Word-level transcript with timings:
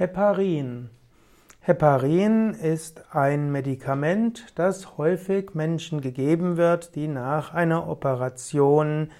Heparin. 0.00 0.88
Heparin 1.60 2.54
ist 2.54 3.14
ein 3.14 3.52
Medikament, 3.52 4.46
das 4.54 4.96
häufig 4.96 5.50
Menschen 5.52 6.00
gegeben 6.00 6.56
wird, 6.56 6.94
die 6.94 7.06
nach 7.06 7.52
einer 7.52 7.86
Operation 7.86 9.10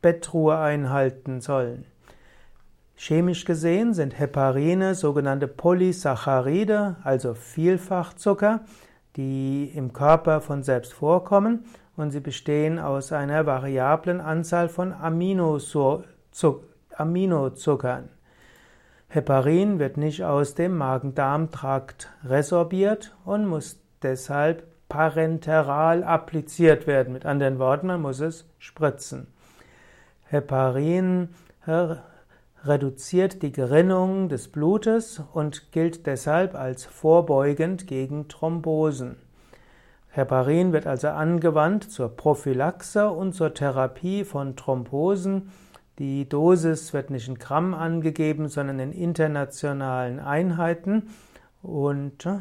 Bettruhe 0.00 0.56
einhalten 0.56 1.42
sollen. 1.42 1.84
Chemisch 2.96 3.44
gesehen 3.44 3.92
sind 3.92 4.18
Heparine 4.18 4.94
sogenannte 4.94 5.46
Polysaccharide, 5.46 6.96
also 7.04 7.34
Vielfachzucker, 7.34 8.62
die 9.16 9.70
im 9.74 9.92
Körper 9.92 10.40
von 10.40 10.62
selbst 10.62 10.94
vorkommen 10.94 11.66
und 11.98 12.12
sie 12.12 12.20
bestehen 12.20 12.78
aus 12.78 13.12
einer 13.12 13.44
variablen 13.44 14.22
Anzahl 14.22 14.70
von 14.70 14.94
Aminozuckern. 14.94 16.04
Heparin 19.12 19.80
wird 19.80 19.96
nicht 19.96 20.22
aus 20.22 20.54
dem 20.54 20.76
Magen-Darm-Trakt 20.78 22.10
resorbiert 22.24 23.16
und 23.24 23.44
muss 23.44 23.80
deshalb 24.02 24.62
parenteral 24.88 26.04
appliziert 26.04 26.86
werden. 26.86 27.12
Mit 27.12 27.26
anderen 27.26 27.58
Worten, 27.58 27.88
man 27.88 28.02
muss 28.02 28.20
es 28.20 28.48
spritzen. 28.60 29.26
Heparin 30.26 31.30
reduziert 32.64 33.42
die 33.42 33.50
Gerinnung 33.50 34.28
des 34.28 34.46
Blutes 34.46 35.20
und 35.32 35.72
gilt 35.72 36.06
deshalb 36.06 36.54
als 36.54 36.84
vorbeugend 36.84 37.88
gegen 37.88 38.28
Thrombosen. 38.28 39.16
Heparin 40.10 40.72
wird 40.72 40.86
also 40.86 41.08
angewandt 41.08 41.90
zur 41.90 42.16
Prophylaxe 42.16 43.10
und 43.10 43.32
zur 43.32 43.54
Therapie 43.54 44.22
von 44.22 44.54
Thrombosen 44.54 45.50
die 46.00 46.28
Dosis 46.28 46.92
wird 46.94 47.10
nicht 47.10 47.28
in 47.28 47.38
Gramm 47.38 47.74
angegeben, 47.74 48.48
sondern 48.48 48.80
in 48.80 48.92
internationalen 48.92 50.18
Einheiten. 50.18 51.10
Und 51.62 52.24
äh, 52.24 52.38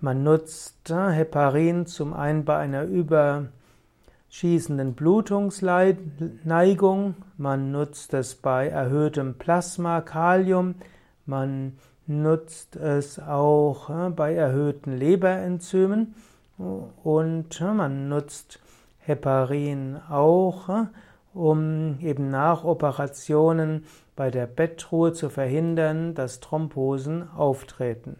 man 0.00 0.22
nutzt 0.22 0.88
äh, 0.88 1.10
Heparin 1.10 1.84
zum 1.84 2.14
einen 2.14 2.46
bei 2.46 2.56
einer 2.56 2.84
überschießenden 2.84 4.94
Blutungsneigung, 4.94 7.16
man 7.36 7.72
nutzt 7.72 8.14
es 8.14 8.36
bei 8.36 8.68
erhöhtem 8.68 9.34
Plasma 9.34 10.00
Kalium, 10.00 10.76
man 11.26 11.76
nutzt 12.06 12.76
es 12.76 13.20
auch 13.20 13.90
äh, 13.90 14.08
bei 14.08 14.34
erhöhten 14.34 14.96
Leberenzymen 14.96 16.14
und 16.56 17.60
man 17.60 18.08
nutzt 18.08 18.60
Heparin 19.00 20.00
auch 20.08 20.70
um 21.38 22.00
eben 22.00 22.30
nach 22.30 22.64
Operationen 22.64 23.84
bei 24.16 24.30
der 24.30 24.48
Bettruhe 24.48 25.12
zu 25.12 25.30
verhindern, 25.30 26.14
dass 26.14 26.40
Thrombosen 26.40 27.30
auftreten. 27.30 28.16